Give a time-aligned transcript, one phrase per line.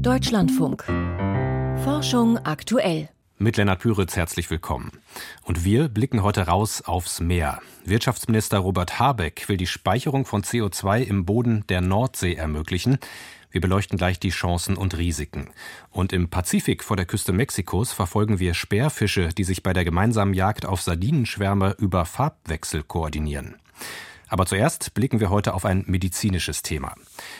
[0.00, 0.84] Deutschlandfunk.
[1.84, 3.08] Forschung aktuell.
[3.38, 4.92] Mit Lennart Püritz herzlich willkommen.
[5.42, 7.60] Und wir blicken heute raus aufs Meer.
[7.86, 12.98] Wirtschaftsminister Robert Habeck will die Speicherung von CO2 im Boden der Nordsee ermöglichen.
[13.50, 15.50] Wir beleuchten gleich die Chancen und Risiken.
[15.90, 20.34] Und im Pazifik vor der Küste Mexikos verfolgen wir Speerfische, die sich bei der gemeinsamen
[20.34, 23.56] Jagd auf Sardinenschwärme über Farbwechsel koordinieren.
[24.30, 26.94] Aber zuerst blicken wir heute auf ein medizinisches Thema.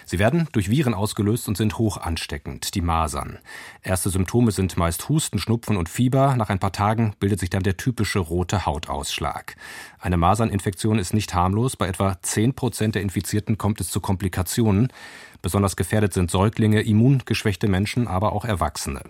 [0.05, 3.39] Sie werden durch Viren ausgelöst und sind hoch ansteckend, die Masern.
[3.83, 6.35] Erste Symptome sind meist Husten, Schnupfen und Fieber.
[6.37, 9.55] Nach ein paar Tagen bildet sich dann der typische rote Hautausschlag.
[10.01, 11.77] Eine Maserninfektion ist nicht harmlos.
[11.77, 14.93] Bei etwa 10 Prozent der Infizierten kommt es zu Komplikationen.
[15.43, 19.01] Besonders gefährdet sind Säuglinge, immungeschwächte Menschen, aber auch Erwachsene.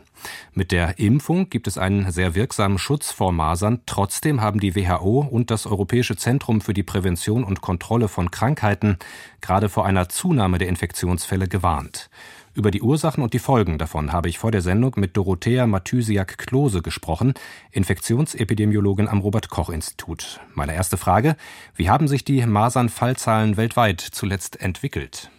[0.54, 3.80] Mit der Impfung gibt es einen sehr wirksamen Schutz vor Masern.
[3.86, 8.98] Trotzdem haben die WHO und das Europäische Zentrum für die Prävention und Kontrolle von Krankheiten
[9.40, 12.10] gerade vor einer Zunahme der Infektionsfälle gewarnt.
[12.52, 16.82] Über die Ursachen und die Folgen davon habe ich vor der Sendung mit Dorothea Mathysiak-Klose
[16.82, 17.34] gesprochen,
[17.70, 20.40] Infektionsepidemiologin am Robert-Koch-Institut.
[20.54, 21.36] Meine erste Frage,
[21.76, 25.30] wie haben sich die Masern-Fallzahlen weltweit zuletzt entwickelt?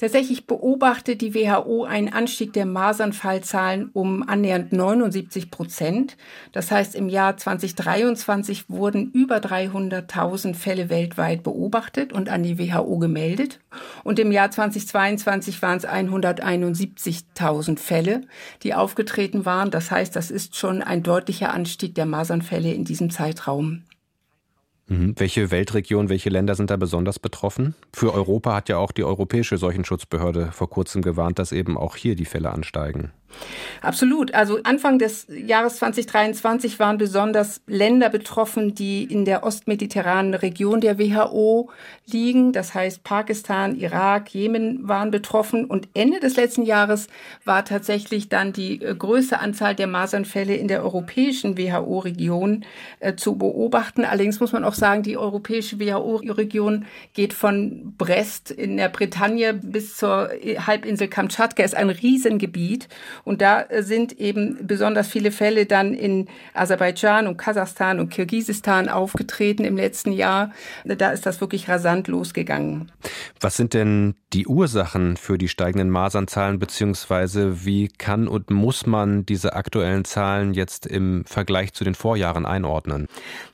[0.00, 6.16] Tatsächlich beobachtet die WHO einen Anstieg der Masernfallzahlen um annähernd 79 Prozent.
[6.52, 12.98] Das heißt, im Jahr 2023 wurden über 300.000 Fälle weltweit beobachtet und an die WHO
[12.98, 13.58] gemeldet.
[14.04, 18.20] Und im Jahr 2022 waren es 171.000 Fälle,
[18.62, 19.72] die aufgetreten waren.
[19.72, 23.82] Das heißt, das ist schon ein deutlicher Anstieg der Masernfälle in diesem Zeitraum.
[24.88, 25.14] Mhm.
[25.16, 27.74] Welche Weltregion, welche Länder sind da besonders betroffen?
[27.94, 32.16] Für Europa hat ja auch die Europäische Seuchenschutzbehörde vor kurzem gewarnt, dass eben auch hier
[32.16, 33.12] die Fälle ansteigen.
[33.80, 34.34] Absolut.
[34.34, 40.98] Also Anfang des Jahres 2023 waren besonders Länder betroffen, die in der ostmediterranen Region der
[40.98, 41.70] WHO
[42.06, 42.52] liegen.
[42.52, 45.64] Das heißt, Pakistan, Irak, Jemen waren betroffen.
[45.64, 47.08] Und Ende des letzten Jahres
[47.44, 52.64] war tatsächlich dann die äh, größte Anzahl der Masernfälle in der europäischen WHO-Region
[53.00, 54.04] äh, zu beobachten.
[54.04, 59.96] Allerdings muss man auch sagen, die europäische WHO-Region geht von Brest in der Bretagne bis
[59.96, 62.88] zur äh, Halbinsel Kamtschatka, ist ein Riesengebiet.
[63.24, 69.64] Und da sind eben besonders viele Fälle dann in Aserbaidschan und Kasachstan und Kirgisistan aufgetreten
[69.64, 70.52] im letzten Jahr.
[70.84, 72.90] Da ist das wirklich rasant losgegangen.
[73.40, 79.24] Was sind denn die Ursachen für die steigenden Masernzahlen, beziehungsweise wie kann und muss man
[79.24, 83.06] diese aktuellen Zahlen jetzt im Vergleich zu den Vorjahren einordnen?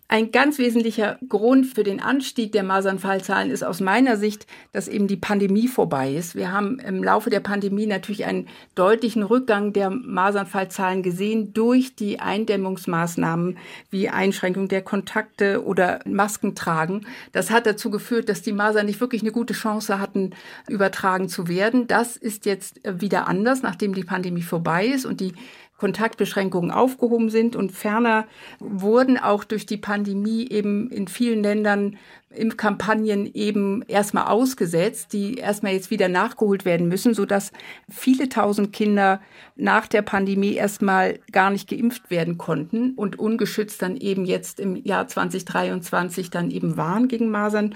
[0.07, 5.09] Ein ganz wesentlicher Grund für den Anstieg der Masernfallzahlen ist aus meiner Sicht, dass eben
[5.09, 6.35] die Pandemie vorbei ist.
[6.35, 12.21] Wir haben im Laufe der Pandemie natürlich einen deutlichen Rückgang der Masernfallzahlen gesehen durch die
[12.21, 13.57] Eindämmungsmaßnahmen
[13.91, 17.07] wie Einschränkung der Kontakte oder Masken tragen.
[17.33, 20.35] Das hat dazu geführt, dass die Masern nicht wirklich eine gute Chance hatten,
[20.69, 21.87] übertragen zu werden.
[21.87, 25.35] Das ist jetzt wieder anders, nachdem die Pandemie vorbei ist und die
[25.77, 27.57] Kontaktbeschränkungen aufgehoben sind.
[27.57, 28.27] Und ferner
[28.59, 31.97] wurden auch durch die Pandemie eben in vielen Ländern
[32.31, 37.53] Impfkampagnen eben erstmal ausgesetzt, die erstmal jetzt wieder nachgeholt werden müssen, sodass
[37.89, 39.21] viele tausend Kinder
[39.57, 44.77] nach der Pandemie erstmal gar nicht geimpft werden konnten und ungeschützt dann eben jetzt im
[44.77, 47.75] Jahr 2023 dann eben waren gegen Masern.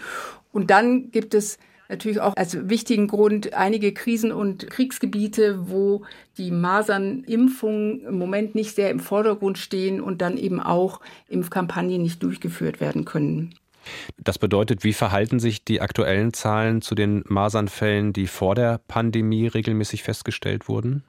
[0.51, 6.05] Und dann gibt es natürlich auch als wichtigen Grund einige Krisen- und Kriegsgebiete, wo
[6.37, 12.23] die Masernimpfungen im Moment nicht sehr im Vordergrund stehen und dann eben auch Impfkampagnen nicht
[12.23, 13.55] durchgeführt werden können.
[14.19, 19.47] Das bedeutet, wie verhalten sich die aktuellen Zahlen zu den Masernfällen, die vor der Pandemie
[19.47, 21.05] regelmäßig festgestellt wurden?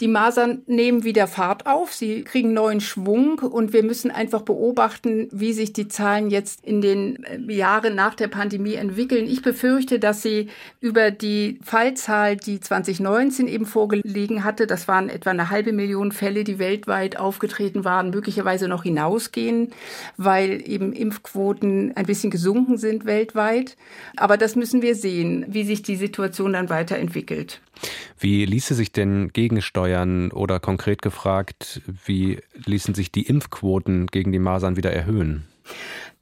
[0.00, 5.28] Die Masern nehmen wieder Fahrt auf, sie kriegen neuen Schwung und wir müssen einfach beobachten,
[5.32, 9.26] wie sich die Zahlen jetzt in den äh, Jahren nach der Pandemie entwickeln.
[9.26, 10.48] Ich befürchte, dass sie
[10.80, 16.44] über die Fallzahl, die 2019 eben vorgelegen hatte, das waren etwa eine halbe Million Fälle,
[16.44, 19.72] die weltweit aufgetreten waren, möglicherweise noch hinausgehen,
[20.18, 23.78] weil eben Impfquoten ein bisschen gesunken sind weltweit.
[24.16, 27.62] Aber das müssen wir sehen, wie sich die Situation dann weiterentwickelt.
[28.18, 34.38] Wie ließe sich denn gegensteuern oder konkret gefragt, wie ließen sich die Impfquoten gegen die
[34.38, 35.46] Masern wieder erhöhen?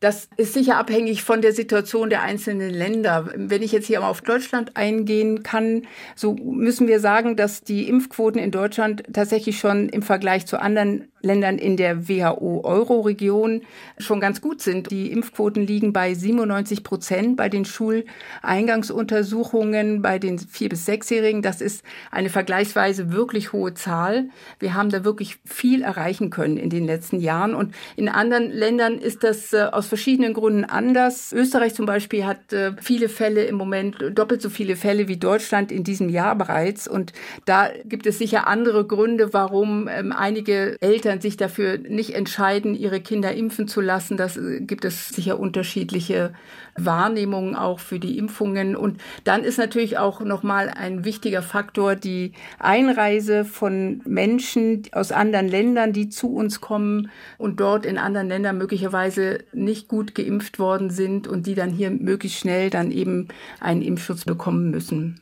[0.00, 3.30] Das ist sicher abhängig von der Situation der einzelnen Länder.
[3.36, 5.82] Wenn ich jetzt hier mal auf Deutschland eingehen kann,
[6.16, 11.08] so müssen wir sagen, dass die Impfquoten in Deutschland tatsächlich schon im Vergleich zu anderen
[11.24, 13.62] Ländern in der WHO-Euro-Region
[13.98, 14.90] schon ganz gut sind.
[14.90, 21.42] Die Impfquoten liegen bei 97 Prozent bei den Schuleingangsuntersuchungen bei den vier bis sechsjährigen.
[21.42, 24.28] Das ist eine vergleichsweise wirklich hohe Zahl.
[24.58, 27.54] Wir haben da wirklich viel erreichen können in den letzten Jahren.
[27.54, 31.32] Und in anderen Ländern ist das äh, aus verschiedenen Gründen anders.
[31.32, 35.72] Österreich zum Beispiel hat äh, viele Fälle im Moment, doppelt so viele Fälle wie Deutschland
[35.72, 36.86] in diesem Jahr bereits.
[36.86, 37.12] Und
[37.44, 43.00] da gibt es sicher andere Gründe, warum ähm, einige Eltern sich dafür nicht entscheiden, ihre
[43.00, 44.16] Kinder impfen zu lassen.
[44.16, 46.32] Das äh, gibt es sicher unterschiedliche
[46.76, 48.76] Wahrnehmungen auch für die Impfungen.
[48.76, 55.48] Und dann ist natürlich auch nochmal ein wichtiger Faktor die Einreise von Menschen aus anderen
[55.48, 60.90] Ländern, die zu uns kommen und dort in anderen Ländern möglicherweise nicht gut geimpft worden
[60.90, 63.28] sind und die dann hier möglichst schnell dann eben
[63.60, 65.20] einen Impfschutz bekommen müssen.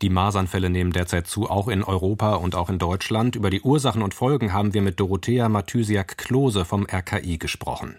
[0.00, 3.34] Die Masernfälle nehmen derzeit zu, auch in Europa und auch in Deutschland.
[3.34, 7.96] Über die Ursachen und Folgen haben wir mit Dorothea Mathysiak-Klose vom RKI gesprochen.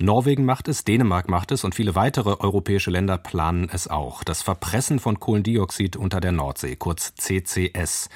[0.00, 4.24] Norwegen macht es, Dänemark macht es und viele weitere europäische Länder planen es auch.
[4.24, 8.08] Das Verpressen von Kohlendioxid unter der Nordsee, kurz CCS.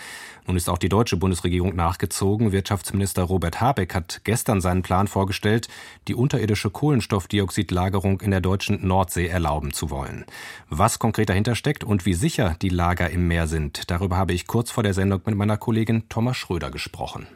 [0.48, 2.50] Nun ist auch die deutsche Bundesregierung nachgezogen.
[2.50, 5.68] Wirtschaftsminister Robert Habeck hat gestern seinen Plan vorgestellt,
[6.08, 10.24] die unterirdische Kohlenstoffdioxidlagerung in der deutschen Nordsee erlauben zu wollen.
[10.68, 14.48] Was konkret dahinter steckt und wie sicher die Lager im Meer sind, darüber habe ich
[14.48, 17.28] kurz vor der Sendung mit meiner Kollegin Thomas Schröder gesprochen.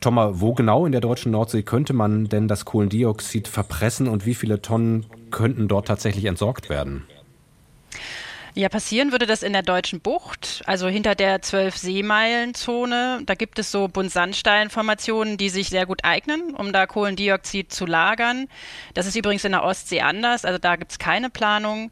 [0.00, 4.34] Thomas, wo genau in der deutschen Nordsee könnte man denn das Kohlendioxid verpressen und wie
[4.34, 7.04] viele Tonnen könnten dort tatsächlich entsorgt werden?
[8.58, 13.20] Ja, passieren würde das in der deutschen Bucht, also hinter der 12-Seemeilen-Zone.
[13.26, 18.48] Da gibt es so Buntsandsteinformationen, die sich sehr gut eignen, um da Kohlendioxid zu lagern.
[18.94, 21.90] Das ist übrigens in der Ostsee anders, also da gibt es keine Planung.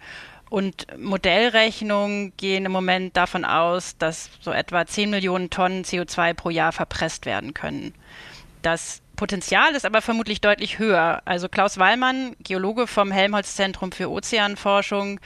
[0.55, 6.49] Und Modellrechnungen gehen im Moment davon aus, dass so etwa 10 Millionen Tonnen CO2 pro
[6.49, 7.93] Jahr verpresst werden können.
[8.63, 11.23] Das Potenzial ist aber vermutlich deutlich höher.
[11.25, 15.19] Also Klaus Wallmann, Geologe vom Helmholtz-Zentrum für Ozeanforschung,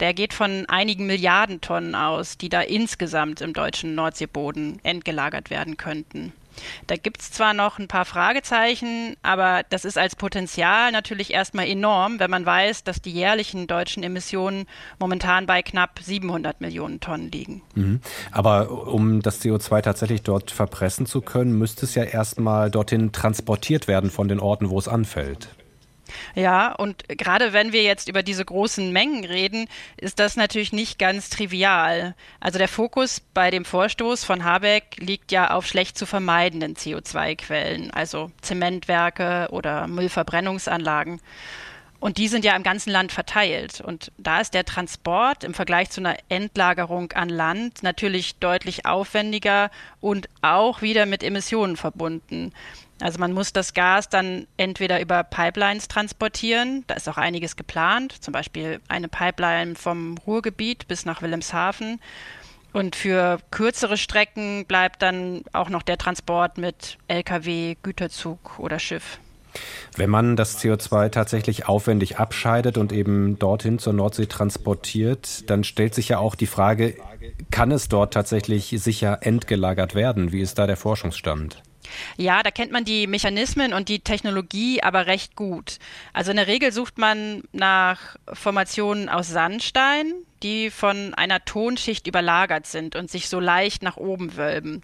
[0.00, 5.78] der geht von einigen Milliarden Tonnen aus, die da insgesamt im deutschen Nordseeboden entgelagert werden
[5.78, 6.34] könnten.
[6.86, 11.66] Da gibt es zwar noch ein paar Fragezeichen, aber das ist als Potenzial natürlich erstmal
[11.66, 14.66] enorm, wenn man weiß, dass die jährlichen deutschen Emissionen
[14.98, 17.62] momentan bei knapp 700 Millionen Tonnen liegen.
[17.74, 18.00] Mhm.
[18.30, 23.88] Aber um das CO2 tatsächlich dort verpressen zu können, müsste es ja erstmal dorthin transportiert
[23.88, 25.48] werden von den Orten, wo es anfällt.
[26.34, 30.98] Ja, und gerade wenn wir jetzt über diese großen Mengen reden, ist das natürlich nicht
[30.98, 32.14] ganz trivial.
[32.40, 37.90] Also der Fokus bei dem Vorstoß von Habeck liegt ja auf schlecht zu vermeidenden CO2-Quellen,
[37.90, 41.20] also Zementwerke oder Müllverbrennungsanlagen.
[42.04, 43.80] Und die sind ja im ganzen Land verteilt.
[43.80, 49.70] Und da ist der Transport im Vergleich zu einer Endlagerung an Land natürlich deutlich aufwendiger
[50.02, 52.52] und auch wieder mit Emissionen verbunden.
[53.04, 58.12] Also man muss das Gas dann entweder über Pipelines transportieren, da ist auch einiges geplant,
[58.12, 62.00] zum Beispiel eine Pipeline vom Ruhrgebiet bis nach Wilhelmshaven.
[62.72, 69.18] Und für kürzere Strecken bleibt dann auch noch der Transport mit Lkw, Güterzug oder Schiff.
[69.98, 75.94] Wenn man das CO2 tatsächlich aufwendig abscheidet und eben dorthin zur Nordsee transportiert, dann stellt
[75.94, 76.96] sich ja auch die Frage,
[77.50, 80.32] kann es dort tatsächlich sicher entgelagert werden?
[80.32, 81.62] Wie ist da der Forschungsstand?
[82.16, 85.78] Ja, da kennt man die Mechanismen und die Technologie aber recht gut.
[86.12, 90.12] Also in der Regel sucht man nach Formationen aus Sandstein,
[90.42, 94.82] die von einer Tonschicht überlagert sind und sich so leicht nach oben wölben.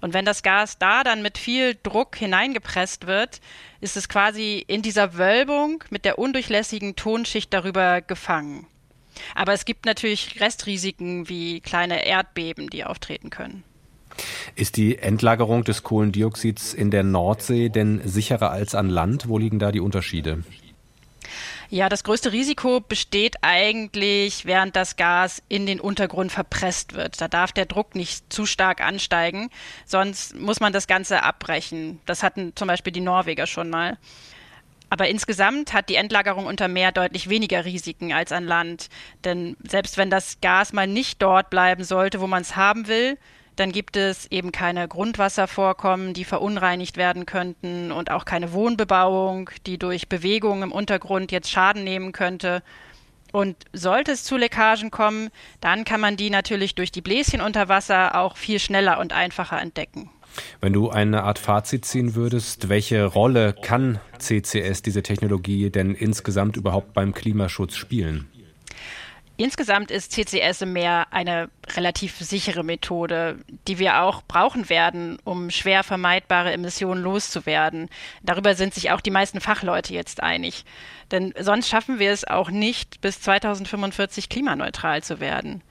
[0.00, 3.40] Und wenn das Gas da dann mit viel Druck hineingepresst wird,
[3.80, 8.66] ist es quasi in dieser Wölbung mit der undurchlässigen Tonschicht darüber gefangen.
[9.34, 13.64] Aber es gibt natürlich Restrisiken wie kleine Erdbeben, die auftreten können.
[14.60, 19.26] Ist die Endlagerung des Kohlendioxids in der Nordsee denn sicherer als an Land?
[19.26, 20.44] Wo liegen da die Unterschiede?
[21.70, 27.22] Ja, das größte Risiko besteht eigentlich, während das Gas in den Untergrund verpresst wird.
[27.22, 29.48] Da darf der Druck nicht zu stark ansteigen,
[29.86, 31.98] sonst muss man das Ganze abbrechen.
[32.04, 33.96] Das hatten zum Beispiel die Norweger schon mal.
[34.90, 38.90] Aber insgesamt hat die Endlagerung unter Meer deutlich weniger Risiken als an Land.
[39.24, 43.16] Denn selbst wenn das Gas mal nicht dort bleiben sollte, wo man es haben will,
[43.56, 49.78] dann gibt es eben keine Grundwasservorkommen, die verunreinigt werden könnten und auch keine Wohnbebauung, die
[49.78, 52.62] durch Bewegung im Untergrund jetzt Schaden nehmen könnte.
[53.32, 55.30] Und sollte es zu Leckagen kommen,
[55.60, 59.60] dann kann man die natürlich durch die Bläschen unter Wasser auch viel schneller und einfacher
[59.60, 60.10] entdecken.
[60.60, 66.56] Wenn du eine Art Fazit ziehen würdest, welche Rolle kann CCS, diese Technologie, denn insgesamt
[66.56, 68.29] überhaupt beim Klimaschutz spielen?
[69.40, 75.48] Insgesamt ist CCS im Meer eine relativ sichere Methode, die wir auch brauchen werden, um
[75.48, 77.88] schwer vermeidbare Emissionen loszuwerden.
[78.22, 80.66] Darüber sind sich auch die meisten Fachleute jetzt einig.
[81.10, 85.62] Denn sonst schaffen wir es auch nicht, bis 2045 klimaneutral zu werden.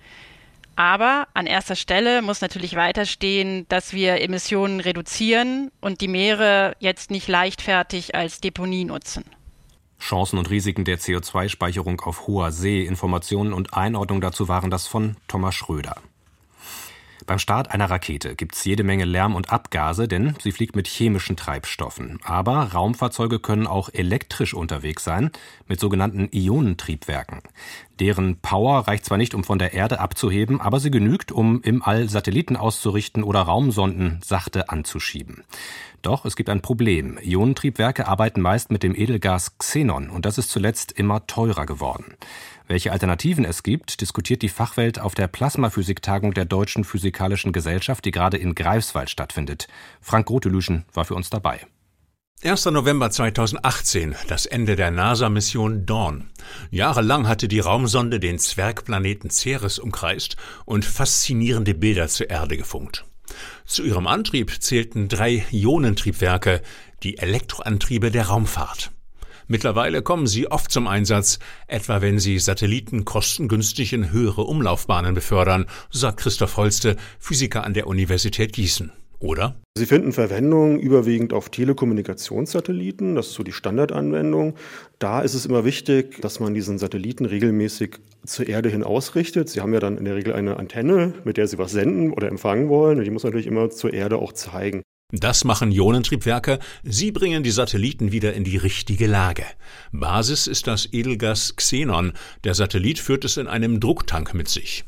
[0.75, 7.11] Aber an erster Stelle muss natürlich weiterstehen, dass wir Emissionen reduzieren und die Meere jetzt
[7.11, 9.25] nicht leichtfertig als Deponie nutzen.
[9.99, 12.85] Chancen und Risiken der CO2-Speicherung auf hoher See.
[12.85, 15.97] Informationen und Einordnung dazu waren das von Thomas Schröder.
[17.29, 20.87] Beim Start einer Rakete gibt es jede Menge Lärm und Abgase, denn sie fliegt mit
[20.87, 22.19] chemischen Treibstoffen.
[22.23, 25.29] Aber Raumfahrzeuge können auch elektrisch unterwegs sein,
[25.67, 27.41] mit sogenannten Ionentriebwerken.
[27.99, 31.83] Deren Power reicht zwar nicht, um von der Erde abzuheben, aber sie genügt, um im
[31.83, 35.43] All Satelliten auszurichten oder Raumsonden sachte anzuschieben.
[36.01, 37.19] Doch es gibt ein Problem.
[37.21, 42.15] Ionentriebwerke arbeiten meist mit dem Edelgas Xenon und das ist zuletzt immer teurer geworden.
[42.67, 48.11] Welche Alternativen es gibt, diskutiert die Fachwelt auf der Plasmaphysiktagung der Deutschen Physikalischen Gesellschaft, die
[48.11, 49.67] gerade in Greifswald stattfindet.
[49.99, 51.61] Frank Grotelüschen war für uns dabei.
[52.41, 52.67] 1.
[52.67, 56.29] November 2018, das Ende der NASA-Mission Dawn.
[56.71, 63.03] Jahrelang hatte die Raumsonde den Zwergplaneten Ceres umkreist und faszinierende Bilder zur Erde gefunkt.
[63.65, 66.61] Zu ihrem Antrieb zählten drei Ionentriebwerke,
[67.03, 68.91] die Elektroantriebe der Raumfahrt.
[69.47, 75.65] Mittlerweile kommen sie oft zum Einsatz, etwa wenn sie Satelliten kostengünstig in höhere Umlaufbahnen befördern,
[75.91, 78.93] sagt Christoph Holste, Physiker an der Universität Gießen.
[79.19, 79.59] Oder?
[79.77, 84.55] Sie finden Verwendung überwiegend auf Telekommunikationssatelliten, das ist so die Standardanwendung.
[84.97, 89.49] Da ist es immer wichtig, dass man diesen Satelliten regelmäßig zur Erde hin ausrichtet.
[89.49, 92.29] Sie haben ja dann in der Regel eine Antenne, mit der Sie was senden oder
[92.29, 94.83] empfangen wollen und die muss natürlich immer zur Erde auch zeigen.
[95.11, 96.59] Das machen Ionentriebwerke.
[96.83, 99.43] Sie bringen die Satelliten wieder in die richtige Lage.
[99.91, 102.13] Basis ist das Edelgas Xenon.
[102.43, 104.85] Der Satellit führt es in einem Drucktank mit sich.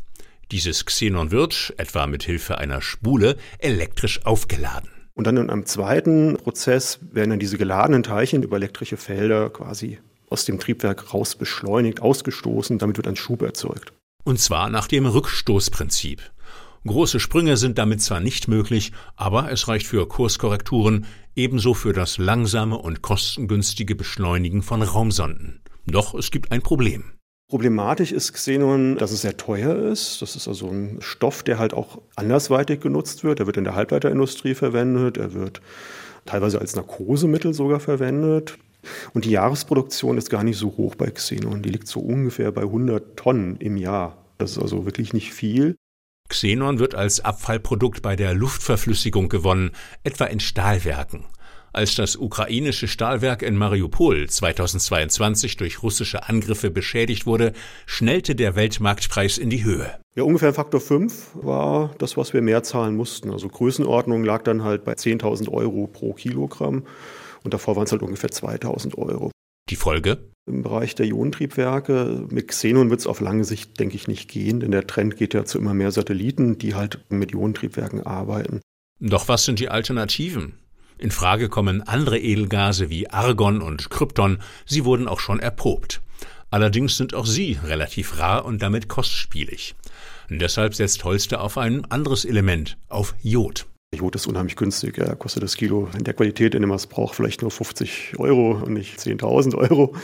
[0.51, 4.89] Dieses Xenon wird, etwa mit Hilfe einer Spule, elektrisch aufgeladen.
[5.13, 9.99] Und dann in einem zweiten Prozess werden dann diese geladenen Teilchen über elektrische Felder quasi
[10.29, 12.77] aus dem Triebwerk raus beschleunigt, ausgestoßen.
[12.79, 13.93] Damit wird ein Schub erzeugt.
[14.23, 16.21] Und zwar nach dem Rückstoßprinzip.
[16.85, 21.05] Große Sprünge sind damit zwar nicht möglich, aber es reicht für Kurskorrekturen,
[21.35, 25.61] ebenso für das langsame und kostengünstige Beschleunigen von Raumsonden.
[25.85, 27.13] Doch es gibt ein Problem.
[27.51, 30.21] Problematisch ist Xenon, dass es sehr teuer ist.
[30.21, 33.41] Das ist also ein Stoff, der halt auch andersweitig genutzt wird.
[33.41, 35.61] Er wird in der Halbleiterindustrie verwendet, er wird
[36.23, 38.57] teilweise als Narkosemittel sogar verwendet.
[39.13, 41.61] Und die Jahresproduktion ist gar nicht so hoch bei Xenon.
[41.61, 44.15] Die liegt so ungefähr bei 100 Tonnen im Jahr.
[44.37, 45.75] Das ist also wirklich nicht viel.
[46.29, 49.71] Xenon wird als Abfallprodukt bei der Luftverflüssigung gewonnen,
[50.05, 51.25] etwa in Stahlwerken.
[51.73, 57.53] Als das ukrainische Stahlwerk in Mariupol 2022 durch russische Angriffe beschädigt wurde,
[57.85, 59.97] schnellte der Weltmarktpreis in die Höhe.
[60.15, 63.31] Ja, ungefähr Faktor 5 war das, was wir mehr zahlen mussten.
[63.31, 66.83] Also Größenordnung lag dann halt bei 10.000 Euro pro Kilogramm
[67.43, 69.31] und davor waren es halt ungefähr 2.000 Euro.
[69.69, 70.29] Die Folge?
[70.49, 74.59] Im Bereich der Ionentriebwerke mit Xenon wird es auf lange Sicht, denke ich, nicht gehen,
[74.59, 78.59] denn der Trend geht ja zu immer mehr Satelliten, die halt mit Ionentriebwerken arbeiten.
[78.99, 80.60] Doch was sind die Alternativen?
[81.01, 85.99] In Frage kommen andere Edelgase wie Argon und Krypton, sie wurden auch schon erprobt.
[86.51, 89.73] Allerdings sind auch sie relativ rar und damit kostspielig.
[90.29, 93.65] deshalb setzt Holster auf ein anderes Element, auf Jod.
[93.95, 94.99] Jod ist unheimlich günstig.
[94.99, 98.19] Er kostet das Kilo in der Qualität, in der man es braucht, vielleicht nur 50
[98.19, 99.95] Euro und nicht 10.000 Euro.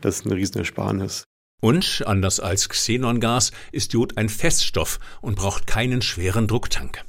[0.00, 1.22] Das ist eine Riesenersparnis.
[1.62, 7.04] Und, anders als Xenongas, ist Jod ein Feststoff und braucht keinen schweren Drucktank.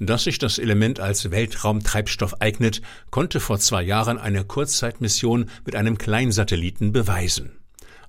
[0.00, 5.98] Dass sich das Element als Weltraumtreibstoff eignet, konnte vor zwei Jahren eine Kurzzeitmission mit einem
[5.98, 7.58] Kleinsatelliten beweisen.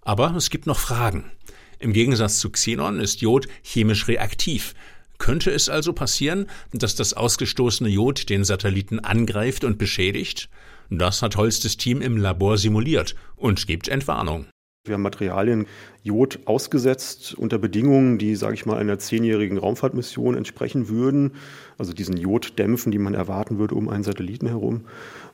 [0.01, 1.31] Aber es gibt noch Fragen.
[1.79, 4.75] Im Gegensatz zu Xenon ist Jod chemisch reaktiv,
[5.19, 10.49] könnte es also passieren, dass das ausgestoßene Jod den Satelliten angreift und beschädigt?
[10.89, 14.47] Das hat Holstes Team im Labor simuliert und gibt Entwarnung.
[14.85, 15.67] Wir haben Materialien
[16.03, 21.35] Jod ausgesetzt unter Bedingungen, die, sage ich mal, einer zehnjährigen Raumfahrtmission entsprechen würden.
[21.77, 24.85] Also diesen Joddämpfen, die man erwarten würde um einen Satelliten herum.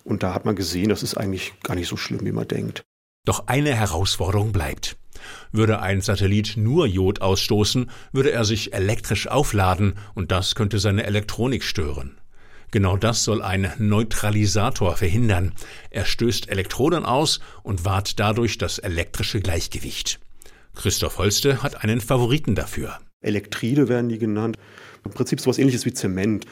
[0.03, 2.83] Und da hat man gesehen, das ist eigentlich gar nicht so schlimm, wie man denkt.
[3.25, 4.97] Doch eine Herausforderung bleibt.
[5.51, 11.05] Würde ein Satellit nur Jod ausstoßen, würde er sich elektrisch aufladen und das könnte seine
[11.05, 12.17] Elektronik stören.
[12.71, 15.53] Genau das soll ein Neutralisator verhindern.
[15.89, 20.19] Er stößt Elektronen aus und wahrt dadurch das elektrische Gleichgewicht.
[20.75, 22.99] Christoph Holste hat einen Favoriten dafür.
[23.21, 24.57] Elektride werden die genannt.
[25.03, 26.45] Im Prinzip so etwas ähnliches wie Zement.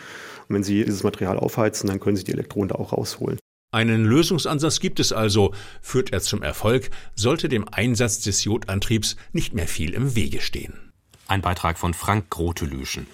[0.48, 3.38] Und wenn Sie dieses Material aufheizen, dann können Sie die Elektronen da auch rausholen.
[3.72, 5.54] Einen Lösungsansatz gibt es also.
[5.82, 10.94] Führt er zum Erfolg, sollte dem Einsatz des Jodantriebs nicht mehr viel im Wege stehen.
[11.28, 13.08] Ein Beitrag von Frank Grotelüschen.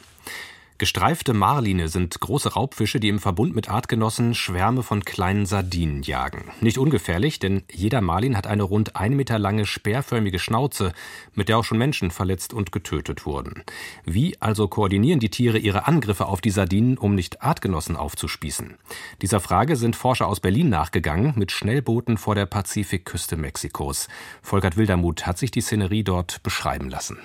[0.79, 6.53] Gestreifte Marline sind große Raubfische, die im Verbund mit Artgenossen Schwärme von kleinen Sardinen jagen.
[6.61, 10.93] Nicht ungefährlich, denn jeder Marlin hat eine rund ein Meter lange speerförmige Schnauze,
[11.33, 13.65] mit der auch schon Menschen verletzt und getötet wurden.
[14.05, 18.77] Wie also koordinieren die Tiere ihre Angriffe auf die Sardinen, um nicht Artgenossen aufzuspießen?
[19.21, 24.07] Dieser Frage sind Forscher aus Berlin nachgegangen, mit Schnellbooten vor der Pazifikküste Mexikos.
[24.41, 27.17] Volkert Wildermuth hat sich die Szenerie dort beschreiben lassen.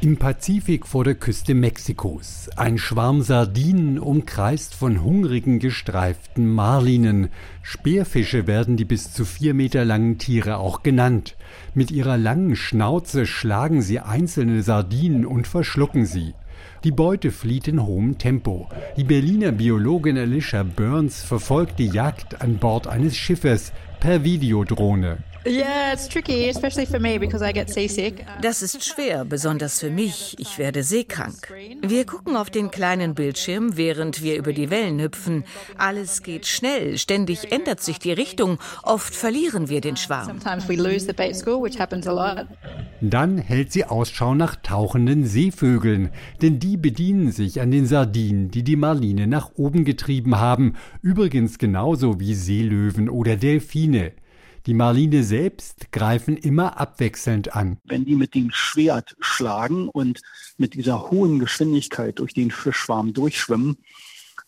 [0.00, 2.48] Im Pazifik vor der Küste Mexikos.
[2.54, 7.30] Ein Schwarm Sardinen umkreist von hungrigen gestreiften Marlinen.
[7.62, 11.36] Speerfische werden die bis zu vier Meter langen Tiere auch genannt.
[11.74, 16.34] Mit ihrer langen Schnauze schlagen sie einzelne Sardinen und verschlucken sie.
[16.84, 18.68] Die Beute flieht in hohem Tempo.
[18.96, 25.18] Die Berliner Biologin Alicia Burns verfolgt die Jagd an Bord eines Schiffes per Videodrohne.
[28.42, 30.36] Das ist schwer, besonders für mich.
[30.38, 31.52] Ich werde seekrank.
[31.82, 35.44] Wir gucken auf den kleinen Bildschirm, während wir über die Wellen hüpfen.
[35.78, 38.58] Alles geht schnell, ständig ändert sich die Richtung.
[38.82, 40.38] Oft verlieren wir den Schwarm.
[43.00, 46.10] Dann hält sie Ausschau nach tauchenden Seevögeln,
[46.42, 51.58] denn die bedienen sich an den Sardinen, die die Marline nach oben getrieben haben, übrigens
[51.58, 54.12] genauso wie Seelöwen oder Delfine.
[54.66, 57.78] Die Marline selbst greifen immer abwechselnd an.
[57.84, 60.20] Wenn die mit dem Schwert schlagen und
[60.56, 63.78] mit dieser hohen Geschwindigkeit durch den Fischschwarm durchschwimmen,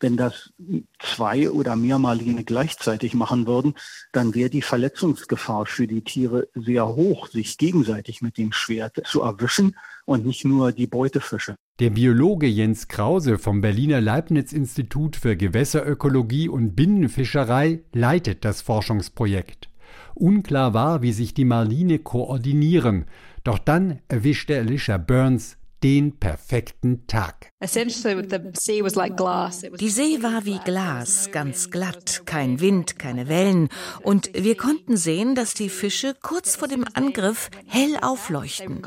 [0.00, 0.50] wenn das
[0.98, 3.74] zwei oder mehr Marline gleichzeitig machen würden,
[4.12, 9.20] dann wäre die Verletzungsgefahr für die Tiere sehr hoch, sich gegenseitig mit dem Schwert zu
[9.20, 9.76] erwischen
[10.06, 11.56] und nicht nur die Beutefische.
[11.80, 19.69] Der Biologe Jens Krause vom Berliner Leibniz-Institut für Gewässerökologie und Binnenfischerei leitet das Forschungsprojekt.
[20.20, 23.06] Unklar war, wie sich die Marline koordinieren.
[23.44, 27.50] Doch dann erwischte Alicia Burns den perfekten Tag.
[27.62, 27.78] Die
[29.88, 33.68] See war wie Glas, ganz glatt, kein Wind, keine Wellen,
[34.02, 38.82] und wir konnten sehen, dass die Fische kurz vor dem Angriff hell aufleuchten.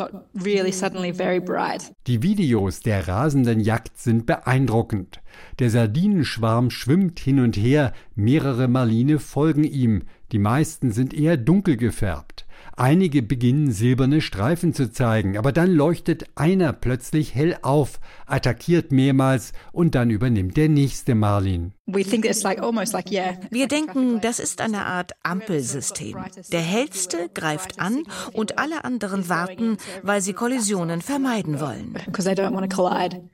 [2.07, 5.21] Die Videos der rasenden Jagd sind beeindruckend.
[5.59, 11.77] Der Sardinenschwarm schwimmt hin und her, mehrere Marline folgen ihm, die meisten sind eher dunkel
[11.77, 12.45] gefärbt.
[12.75, 19.53] Einige beginnen silberne Streifen zu zeigen, aber dann leuchtet einer plötzlich hell auf, attackiert mehrmals
[19.71, 21.73] und dann übernimmt der nächste Marlin.
[21.85, 26.17] Wir denken, das ist eine Art Ampelsystem.
[26.51, 31.95] Der hellste greift an und alle anderen warten, weil sie Kollisionen vermeiden wollen.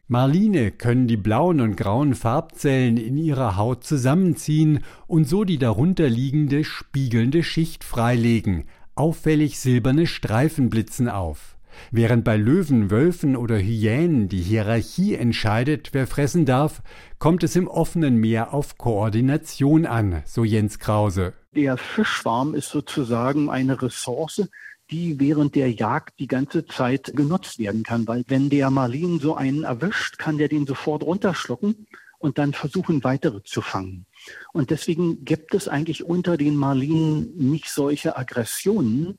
[0.08, 6.63] Marline können die blauen und grauen Farbzellen in ihrer Haut zusammenziehen und so die darunterliegende
[6.63, 8.66] spiegelnde Schicht freilegen.
[9.00, 11.56] Auffällig silberne Streifen blitzen auf.
[11.90, 16.82] Während bei Löwen, Wölfen oder Hyänen die Hierarchie entscheidet, wer fressen darf,
[17.18, 21.32] kommt es im offenen Meer auf Koordination an, so Jens Krause.
[21.56, 24.50] Der Fischschwarm ist sozusagen eine Ressource,
[24.92, 29.34] die während der Jagd die ganze Zeit genutzt werden kann, weil wenn der Marlin so
[29.34, 34.06] einen erwischt, kann der den sofort runterschlucken und dann versuchen, weitere zu fangen.
[34.54, 39.18] Und deswegen gibt es eigentlich unter den Marlinen nicht solche Aggressionen,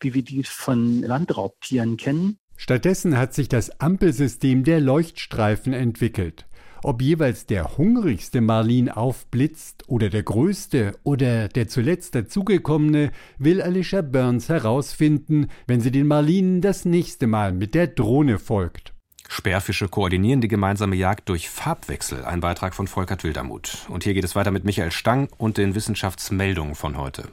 [0.00, 2.38] wie wir dies von Landraubtieren kennen.
[2.56, 6.46] Stattdessen hat sich das Ampelsystem der Leuchtstreifen entwickelt.
[6.82, 14.02] Ob jeweils der hungrigste Marlin aufblitzt oder der größte oder der zuletzt dazugekommene, will Alicia
[14.02, 18.95] Burns herausfinden, wenn sie den Marlinen das nächste Mal mit der Drohne folgt.
[19.28, 22.24] Sperrfische koordinieren die gemeinsame Jagd durch Farbwechsel.
[22.24, 23.86] Ein Beitrag von Volkert Wildermuth.
[23.88, 27.28] Und hier geht es weiter mit Michael Stang und den Wissenschaftsmeldungen von heute.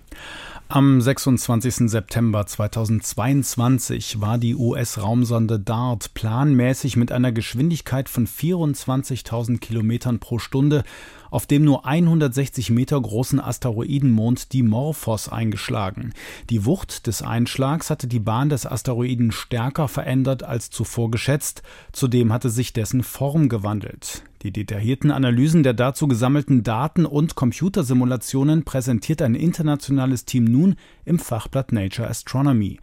[0.75, 1.87] Am 26.
[1.87, 10.83] September 2022 war die US-Raumsonde DART planmäßig mit einer Geschwindigkeit von 24.000 Kilometern pro Stunde
[11.29, 16.11] auf dem nur 160 Meter großen Asteroidenmond Dimorphos eingeschlagen.
[16.49, 22.33] Die Wucht des Einschlags hatte die Bahn des Asteroiden stärker verändert als zuvor geschätzt, zudem
[22.33, 24.23] hatte sich dessen Form gewandelt.
[24.43, 30.75] Die detaillierten Analysen der dazu gesammelten Daten und Computersimulationen präsentiert ein internationales Team nun
[31.05, 32.77] im Fachblatt Nature Astronomy.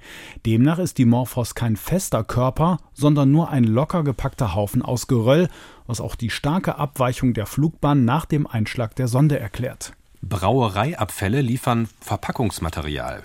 [0.46, 5.48] Demnach ist Dimorphos kein fester Körper, sondern nur ein locker gepackter Haufen aus Geröll,
[5.86, 9.92] was auch die starke Abweichung der Flugbahn nach dem Einschlag der Sonde erklärt.
[10.22, 13.22] Brauereiabfälle liefern Verpackungsmaterial.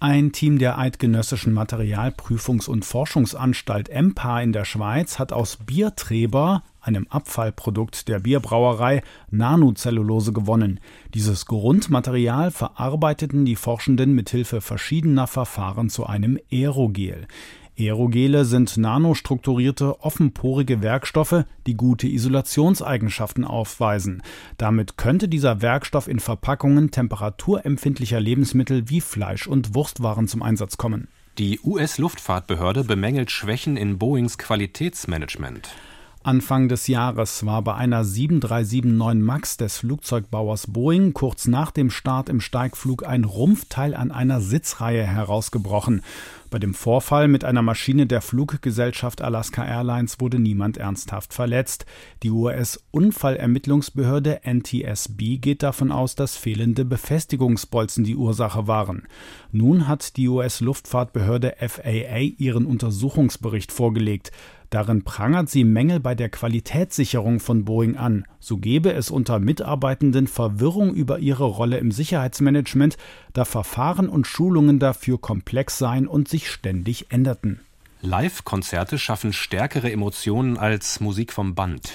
[0.00, 7.06] Ein Team der Eidgenössischen Materialprüfungs- und Forschungsanstalt EMPA in der Schweiz hat aus Biertreber einem
[7.08, 10.80] Abfallprodukt der Bierbrauerei, Nanocellulose gewonnen.
[11.14, 17.28] Dieses Grundmaterial verarbeiteten die Forschenden mithilfe verschiedener Verfahren zu einem Aerogel.
[17.78, 24.22] Aerogele sind nanostrukturierte, offenporige Werkstoffe, die gute Isolationseigenschaften aufweisen.
[24.56, 31.06] Damit könnte dieser Werkstoff in Verpackungen temperaturempfindlicher Lebensmittel wie Fleisch und Wurstwaren zum Einsatz kommen.
[31.38, 35.68] Die US-Luftfahrtbehörde bemängelt Schwächen in Boeings Qualitätsmanagement.
[36.24, 42.28] Anfang des Jahres war bei einer 7379 MAX des Flugzeugbauers Boeing kurz nach dem Start
[42.28, 46.02] im Steigflug ein Rumpfteil an einer Sitzreihe herausgebrochen.
[46.50, 51.84] Bei dem Vorfall mit einer Maschine der Fluggesellschaft Alaska Airlines wurde niemand ernsthaft verletzt.
[52.22, 59.06] Die US-Unfallermittlungsbehörde NTSB geht davon aus, dass fehlende Befestigungsbolzen die Ursache waren.
[59.52, 64.32] Nun hat die US-Luftfahrtbehörde FAA ihren Untersuchungsbericht vorgelegt.
[64.70, 68.24] Darin prangert sie Mängel bei der Qualitätssicherung von Boeing an.
[68.38, 72.98] So gebe es unter Mitarbeitenden Verwirrung über ihre Rolle im Sicherheitsmanagement,
[73.32, 77.60] da Verfahren und Schulungen dafür komplex seien und sich ständig änderten.
[78.02, 81.90] Live-Konzerte schaffen stärkere Emotionen als Musik vom Band.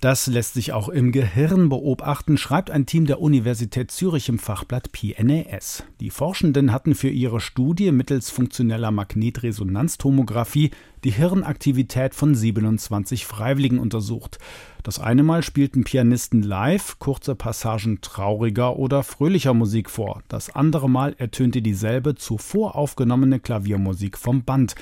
[0.00, 4.92] Das lässt sich auch im Gehirn beobachten, schreibt ein Team der Universität Zürich im Fachblatt
[4.92, 5.84] PNAS.
[6.00, 10.70] Die Forschenden hatten für ihre Studie mittels funktioneller Magnetresonanztomographie
[11.02, 14.38] die Hirnaktivität von 27 Freiwilligen untersucht.
[14.82, 20.22] Das eine Mal spielten Pianisten live kurze Passagen trauriger oder fröhlicher Musik vor.
[20.28, 24.74] Das andere Mal ertönte dieselbe zuvor aufgenommene Klaviermusik vom Band.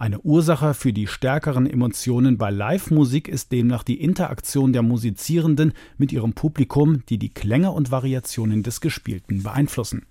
[0.00, 6.12] Eine Ursache für die stärkeren Emotionen bei Live-Musik ist demnach die Interaktion der Musizierenden mit
[6.12, 10.06] ihrem Publikum, die die Klänge und Variationen des Gespielten beeinflussen.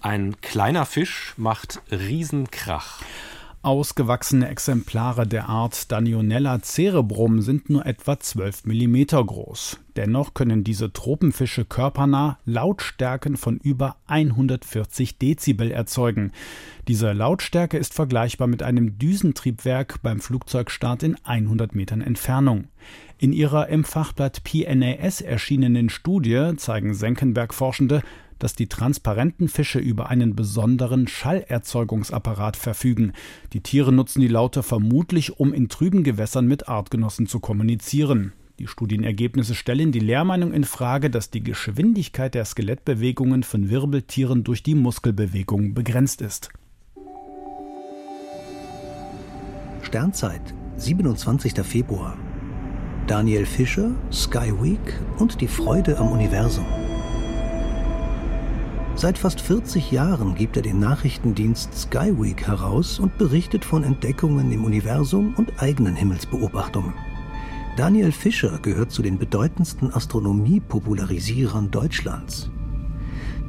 [0.00, 3.00] Ein kleiner Fisch macht Riesenkrach.
[3.64, 9.78] Ausgewachsene Exemplare der Art Danionella cerebrum sind nur etwa 12 mm groß.
[9.94, 16.32] Dennoch können diese Tropenfische körpernah Lautstärken von über 140 Dezibel erzeugen.
[16.88, 22.64] Diese Lautstärke ist vergleichbar mit einem Düsentriebwerk beim Flugzeugstart in 100 Metern Entfernung.
[23.18, 28.02] In ihrer im Fachblatt PNAS erschienenen Studie zeigen Senckenberg-Forschende,
[28.42, 33.12] dass die transparenten Fische über einen besonderen Schallerzeugungsapparat verfügen.
[33.52, 38.32] Die Tiere nutzen die Laute vermutlich, um in trüben Gewässern mit Artgenossen zu kommunizieren.
[38.58, 44.64] Die Studienergebnisse stellen die Lehrmeinung in Frage, dass die Geschwindigkeit der Skelettbewegungen von Wirbeltieren durch
[44.64, 46.48] die Muskelbewegung begrenzt ist.
[49.82, 51.60] Sternzeit, 27.
[51.62, 52.16] Februar.
[53.06, 56.66] Daniel Fischer, Sky Week und die Freude am Universum.
[58.94, 64.64] Seit fast 40 Jahren gibt er den Nachrichtendienst Skyweek heraus und berichtet von Entdeckungen im
[64.64, 66.92] Universum und eigenen Himmelsbeobachtungen.
[67.76, 72.50] Daniel Fischer gehört zu den bedeutendsten Astronomie-Popularisierern Deutschlands.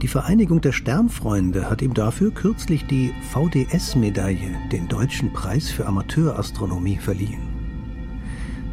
[0.02, 6.98] Die Vereinigung der Sternfreunde hat ihm dafür kürzlich die VDS-Medaille, den Deutschen Preis für Amateurastronomie,
[6.98, 7.53] verliehen.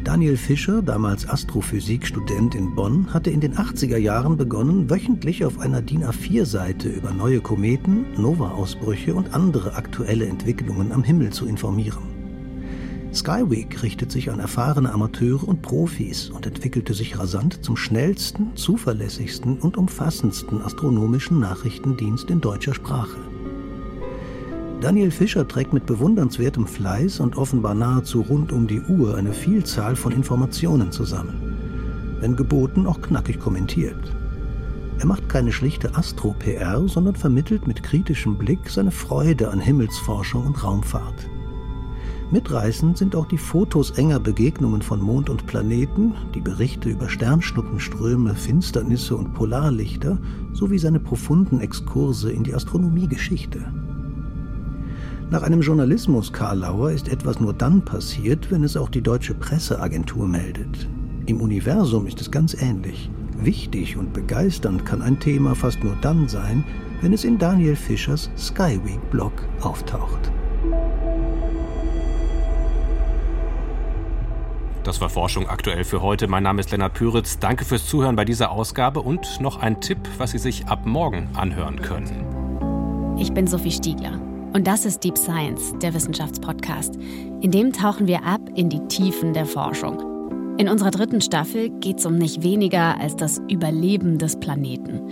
[0.03, 5.83] Daniel Fischer, damals Astrophysikstudent in Bonn, hatte in den 80er Jahren begonnen, wöchentlich auf einer
[5.83, 12.11] DIN A4-Seite über neue Kometen, Nova-Ausbrüche und andere aktuelle Entwicklungen am Himmel zu informieren.
[13.13, 19.59] Skyweek richtet sich an erfahrene Amateure und Profis und entwickelte sich rasant zum schnellsten, zuverlässigsten
[19.59, 23.17] und umfassendsten astronomischen Nachrichtendienst in deutscher Sprache.
[24.81, 29.95] Daniel Fischer trägt mit bewundernswertem Fleiß und offenbar nahezu rund um die Uhr eine Vielzahl
[29.95, 32.17] von Informationen zusammen.
[32.19, 34.11] Wenn geboten, auch knackig kommentiert.
[34.97, 40.63] Er macht keine schlichte Astro-PR, sondern vermittelt mit kritischem Blick seine Freude an Himmelsforschung und
[40.63, 41.29] Raumfahrt.
[42.31, 48.33] Mitreißend sind auch die Fotos enger Begegnungen von Mond und Planeten, die Berichte über Sternschnuppenströme,
[48.33, 50.17] Finsternisse und Polarlichter
[50.53, 53.71] sowie seine profunden Exkurse in die Astronomiegeschichte.
[55.31, 59.33] Nach einem Journalismus Karl Lauer ist etwas nur dann passiert, wenn es auch die deutsche
[59.33, 60.89] Presseagentur meldet.
[61.25, 63.09] Im Universum ist es ganz ähnlich.
[63.37, 66.65] Wichtig und begeisternd kann ein Thema fast nur dann sein,
[66.99, 70.33] wenn es in Daniel Fischers Skyweek-Blog auftaucht.
[74.83, 76.27] Das war Forschung aktuell für heute.
[76.27, 77.39] Mein Name ist Lennart Püritz.
[77.39, 81.29] Danke fürs Zuhören bei dieser Ausgabe und noch ein Tipp, was Sie sich ab morgen
[81.35, 83.15] anhören können.
[83.17, 84.19] Ich bin Sophie Stiegler.
[84.53, 86.95] Und das ist Deep Science, der Wissenschaftspodcast.
[87.41, 90.57] In dem tauchen wir ab in die Tiefen der Forschung.
[90.57, 95.09] In unserer dritten Staffel geht es um nicht weniger als das Überleben des Planeten.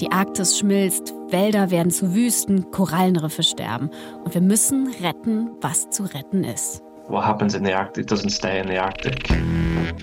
[0.00, 3.90] Die Arktis schmilzt, Wälder werden zu Wüsten, Korallenriffe sterben.
[4.24, 6.80] Und wir müssen retten, was zu retten ist.
[7.08, 9.28] What happens in the Arctic doesn't stay in the Arctic.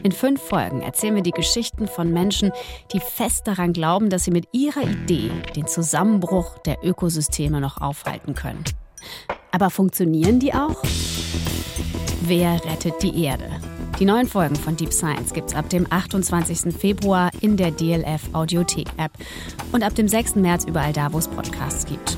[0.03, 2.51] In fünf Folgen erzählen wir die Geschichten von Menschen,
[2.93, 8.35] die fest daran glauben, dass sie mit ihrer Idee den Zusammenbruch der Ökosysteme noch aufhalten
[8.35, 8.63] können.
[9.51, 10.81] Aber funktionieren die auch?
[12.21, 13.49] Wer rettet die Erde?
[13.99, 16.75] Die neuen Folgen von Deep Science gibt es ab dem 28.
[16.75, 19.11] Februar in der DLF Audiothek App
[19.71, 20.35] und ab dem 6.
[20.35, 22.17] März überall da, wo es Podcasts gibt.